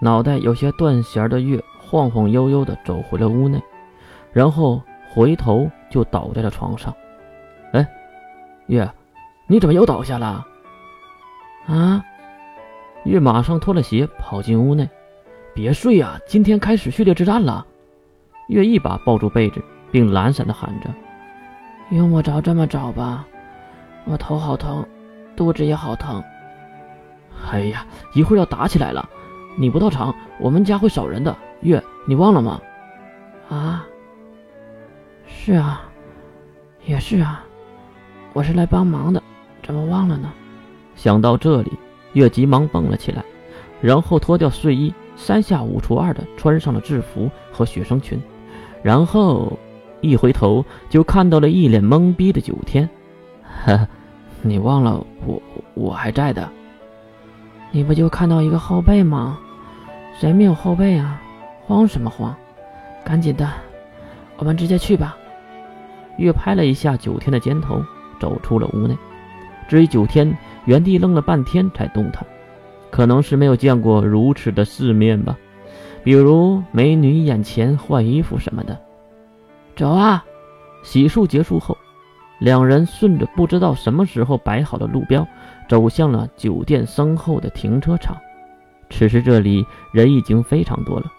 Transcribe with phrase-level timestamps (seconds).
[0.00, 3.62] 脑袋有些断弦的月晃晃悠悠地走回了屋内，
[4.32, 6.94] 然后回头就倒在了床上。
[7.72, 7.86] 哎，
[8.66, 8.90] 月，
[9.46, 10.46] 你怎么又倒下了？
[11.66, 12.02] 啊！
[13.04, 14.88] 月马上脱了鞋跑进屋内。
[15.52, 17.66] 别睡呀，今天开始序列之战了。
[18.48, 20.88] 月一把抱住被子，并懒散地喊着
[21.90, 23.26] ：“用不着这么早吧，
[24.04, 24.86] 我头好疼，
[25.36, 26.22] 肚子也好疼。”
[27.50, 29.08] 哎呀，一会儿要打起来了，
[29.60, 31.36] 你不到场，我们家会少人的。
[31.60, 32.58] 月，你忘了吗？
[33.50, 33.86] 啊，
[35.26, 35.82] 是啊，
[36.86, 37.44] 也是啊，
[38.32, 39.22] 我是来帮忙的，
[39.62, 40.32] 怎么忘了呢？
[40.96, 41.72] 想到这里，
[42.14, 43.22] 月急忙蹦了起来，
[43.82, 48.18] 然后脱掉睡衣，三下五除二的穿上了制服和学生裙，
[48.82, 49.58] 然后
[50.00, 52.88] 一回头就看到了一脸懵逼的九天。
[53.66, 53.86] 呵，
[54.40, 55.42] 你忘了我，
[55.74, 56.48] 我还在的。
[57.72, 59.38] 你不就看到一个后背吗？
[60.18, 61.20] 谁没有后背啊？
[61.66, 62.34] 慌什么慌？
[63.04, 63.48] 赶紧的，
[64.36, 65.16] 我们直接去吧。
[66.16, 67.82] 月拍了一下九天的肩头，
[68.18, 68.96] 走出了屋内。
[69.68, 72.26] 至于九天，原地愣了半天才动弹，
[72.90, 75.36] 可能是没有见过如此的世面吧，
[76.02, 78.78] 比如美女眼前换衣服什么的。
[79.76, 80.24] 走啊！
[80.82, 81.76] 洗漱结束后，
[82.38, 85.26] 两人顺着不知道什么时候摆好的路标。
[85.68, 88.16] 走向了酒店身后的停车场。
[88.90, 91.10] 此时这里人已经非常多了，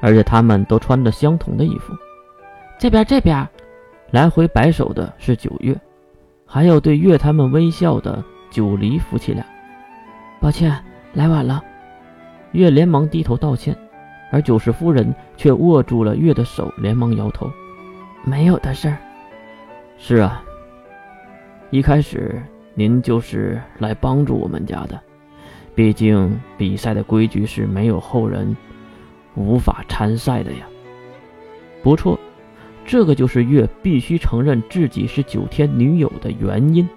[0.00, 1.92] 而且他们都穿着相同的衣服。
[2.78, 3.46] 这边，这边，
[4.10, 5.78] 来回摆手的是九月，
[6.46, 9.44] 还有对月他们微笑的九黎夫妻俩。
[10.40, 10.74] 抱歉，
[11.12, 11.62] 来晚了。
[12.52, 13.76] 月连忙低头道歉，
[14.30, 17.50] 而九氏夫人却握住了月的手，连忙摇头
[18.24, 18.96] ：“没有的事儿。”
[19.98, 20.42] 是啊，
[21.70, 22.42] 一开始。
[22.74, 25.02] 您就是来帮助我们家的，
[25.78, 28.56] 毕竟比赛的规矩是没有后人
[29.36, 30.66] 无法参赛的呀。
[31.84, 32.18] 不错，
[32.84, 36.88] 这个就是月必须承认自己是九天女友的原因。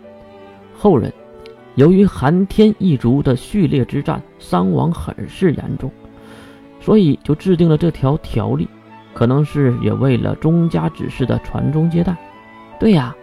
[0.73, 1.13] 后人
[1.75, 5.91] 由于寒天一族的序列之战伤亡很是严重，
[6.79, 8.67] 所以就制定了这条条例，
[9.13, 12.17] 可能是也为了钟家指示的传宗接代。
[12.79, 13.15] 对呀。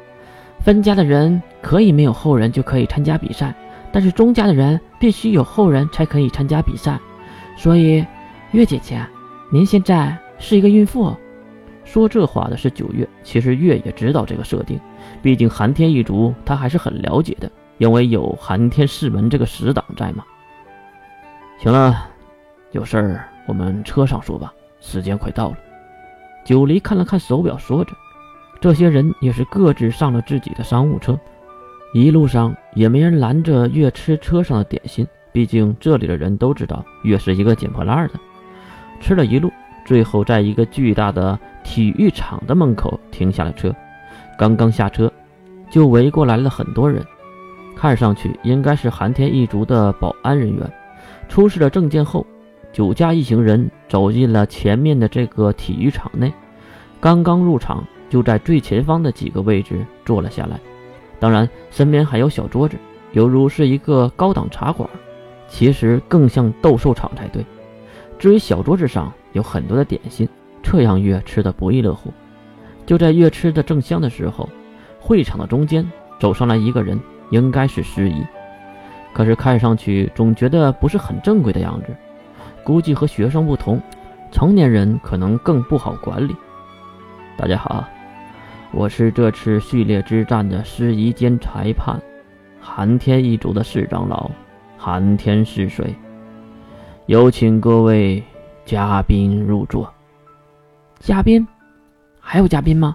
[0.60, 3.54] 分家的人可以没有后人就可以参加比赛，
[3.92, 6.98] 但是钟家的人必须有后人才可以参加比赛。
[7.56, 8.04] 所以，
[8.52, 9.04] 月姐姐，
[9.50, 11.14] 您现在是一个孕妇。
[11.84, 14.78] 说这话的是九月，其实月也知道这个设定，
[15.22, 20.22] 毕竟寒天一族他还是很了解的，因为有寒天世门这个死党在嘛。
[21.58, 22.08] 行了，
[22.72, 25.56] 有事儿我们车上说吧，时间快到了。
[26.44, 27.92] 九黎看了看手表，说着。
[28.60, 31.18] 这些人也是各自上了自己的商务车，
[31.92, 35.06] 一路上也没人拦着月吃车上的点心。
[35.32, 38.14] 毕竟这里的人都知道月是一个捡破烂的。
[39.00, 39.52] 吃了一路，
[39.84, 43.74] 最后在一个巨大的体育场的门口停下了车。
[44.38, 45.12] 刚刚下车，
[45.70, 47.04] 就围过来了很多人，
[47.76, 50.70] 看上去应该是寒天一族的保安人员。
[51.28, 52.26] 出示了证件后，
[52.72, 56.32] 九家一行人走进了前面的这个体育场内。
[57.00, 57.84] 刚刚入场。
[58.10, 60.58] 就在最前方的几个位置坐了下来，
[61.20, 62.76] 当然身边还有小桌子，
[63.12, 64.88] 犹如是一个高档茶馆，
[65.48, 67.44] 其实更像斗兽场才对。
[68.18, 70.28] 至于小桌子上有很多的点心，
[70.62, 72.12] 这让月吃的不亦乐乎。
[72.86, 74.48] 就在月吃的正香的时候，
[75.00, 76.98] 会场的中间走上来一个人，
[77.30, 78.24] 应该是司仪，
[79.12, 81.94] 可是看上去总觉得不是很正规的样子，
[82.64, 83.80] 估计和学生不同，
[84.30, 86.34] 成年人可能更不好管理。
[87.36, 87.84] 大家好。
[88.70, 91.98] 我是这次序列之战的司仪兼裁判，
[92.60, 94.30] 寒天一族的四长老，
[94.76, 95.94] 寒天是谁。
[97.06, 98.22] 有请各位
[98.66, 99.90] 嘉宾入座。
[101.00, 101.46] 嘉宾？
[102.20, 102.94] 还有嘉宾吗？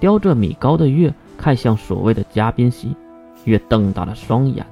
[0.00, 2.96] 叼着米糕的月看向所谓的嘉宾席，
[3.44, 4.66] 月瞪大了双眼，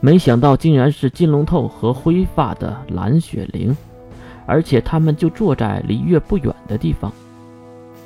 [0.00, 3.76] 没想到竟然是金龙透和灰发的蓝雪玲，
[4.46, 7.12] 而且他们就坐在离月不远的地方。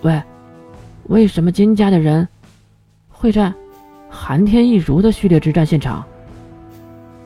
[0.03, 0.21] 喂。
[1.09, 2.27] 为什么金家的人
[3.09, 3.53] 会在
[4.11, 6.05] 寒天一族的序列之战现场？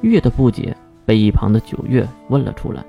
[0.02, 2.84] 月的不解被一旁的九月问了出来。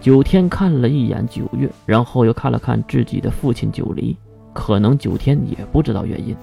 [0.00, 4.16] 九天看了一眼九月，然后又看了看自己的父亲九黎，
[4.52, 6.34] 可能九天也不知道原因。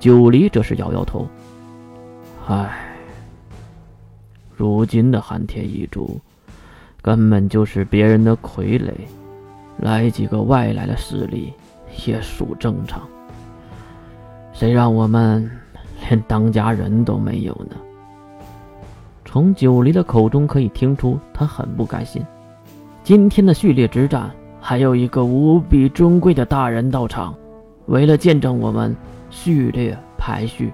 [0.00, 1.26] 九黎则是摇摇头
[2.48, 2.96] ：“唉，
[4.56, 6.20] 如今的寒天一族
[7.00, 8.90] 根本就是别人的傀儡，
[9.76, 11.52] 来几个外来的势力。”
[12.06, 13.02] 也属正常。
[14.52, 15.50] 谁让我们
[16.00, 17.76] 连当家人都没有呢？
[19.24, 22.24] 从九黎的口中可以听出，他很不甘心。
[23.04, 24.30] 今天的序列之战，
[24.60, 27.34] 还有一个无比尊贵的大人到场。
[27.86, 28.94] 为了见证我们
[29.30, 30.72] 序列排序，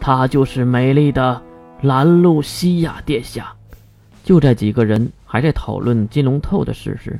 [0.00, 1.40] 他就是美丽的
[1.82, 3.52] 兰露西亚殿下。
[4.24, 7.18] 就在几个人还在讨论金龙透的事时，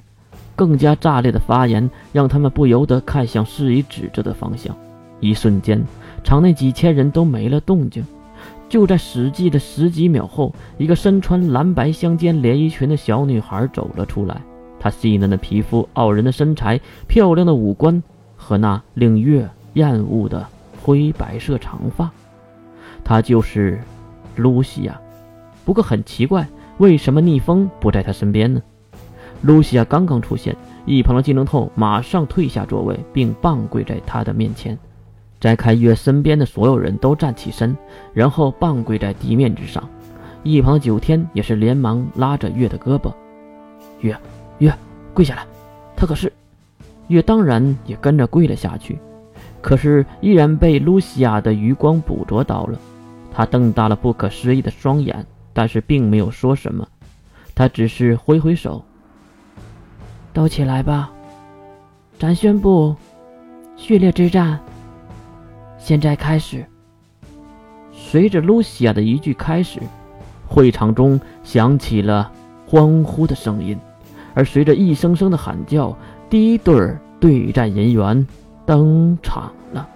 [0.59, 4.77] 更加炸裂的发言让他们不由得看向事已指着的方向。
[5.21, 5.81] 一瞬间，
[6.25, 8.05] 场内几千人都没了动静。
[8.69, 14.43] 就在史记的十几秒后，一个身穿蓝白相间连衣裙的小女孩走了出来。
[14.81, 18.03] 她细嫩的皮肤、傲人的身材、漂亮的五官
[18.37, 20.45] 和那令月厌恶的
[20.83, 22.11] 灰白色长发，
[23.05, 23.81] 她就是
[24.35, 25.01] 露西亚。
[25.65, 28.61] 不过很奇怪，为什么逆风不在她身边呢？
[29.43, 34.77] 露西亚刚刚出现，一旁的金龙透马上退下座位，并半跪在她的面前。
[35.41, 37.77] 摘开月身边的所有人都站起身，
[38.13, 39.89] 然后半跪在地面之上。
[40.43, 43.13] 一旁的九天也是连忙拉着月的胳膊
[44.01, 44.17] ：“月，
[44.59, 44.73] 月，
[45.15, 45.47] 跪下来！”
[45.97, 46.33] 他可是……
[47.07, 48.99] 月当然也跟着跪了下去，
[49.63, 52.79] 可是依然被露西亚的余光捕捉到了。
[53.33, 56.87] 他瞪大了不可思议的双眼，但是并没有说什么，
[57.55, 58.85] 他只是挥挥手
[60.33, 61.11] ：“都起来吧，
[62.19, 62.95] 咱宣布
[63.77, 64.59] 序列之战。”
[65.79, 66.65] 现在开始。
[67.93, 69.81] 随着露西亚的一句开始，
[70.47, 72.31] 会场中响起了
[72.67, 73.79] 欢呼的声音，
[74.35, 75.97] 而随着一声声的喊叫，
[76.31, 78.27] 第一对对战人员
[78.65, 79.89] 登场了。